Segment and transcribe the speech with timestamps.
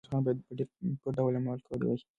[0.03, 0.67] میرویس خان باید په ډېر
[1.01, 1.99] پټ ډول عمل کړی وی.